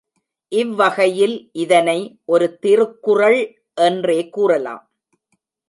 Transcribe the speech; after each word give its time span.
இவ்வகையில் 0.51 1.35
இதனை 1.53 1.97
ஒரு 2.25 2.47
திருக்குறள் 2.59 3.39
என்றே 3.81 4.19
கூறலாம். 4.29 4.83